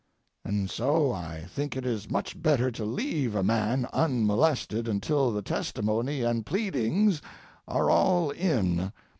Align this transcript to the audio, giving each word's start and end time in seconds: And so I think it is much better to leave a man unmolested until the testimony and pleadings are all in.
And 0.43 0.67
so 0.67 1.11
I 1.11 1.43
think 1.47 1.77
it 1.77 1.85
is 1.85 2.09
much 2.09 2.41
better 2.41 2.71
to 2.71 2.85
leave 2.85 3.35
a 3.35 3.43
man 3.43 3.87
unmolested 3.93 4.87
until 4.87 5.31
the 5.31 5.43
testimony 5.43 6.23
and 6.23 6.43
pleadings 6.43 7.21
are 7.67 7.87
all 7.91 8.31
in. 8.31 8.93